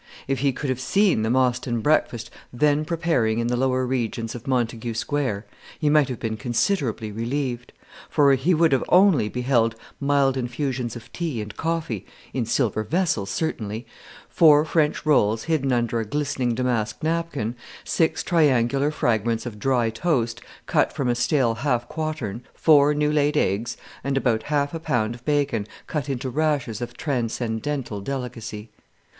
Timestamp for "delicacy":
28.01-28.71